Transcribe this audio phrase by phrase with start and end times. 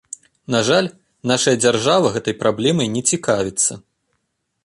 [0.53, 0.87] На жаль,
[1.31, 3.73] нашая дзяржава гэтай праблемай не цікавіцца.